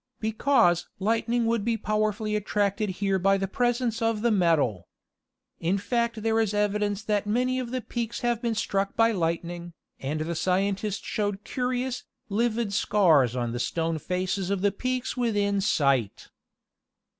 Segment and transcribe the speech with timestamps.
[0.19, 4.87] "Because lightning would be powerfully attracted here by the presence of the metal.
[5.59, 9.73] In fact there is evidence that many of the peaks have been struck by lightning,"
[9.99, 15.61] and the scientist showed curious, livid scars on the stone faces of the peaks within
[15.61, 16.29] sight.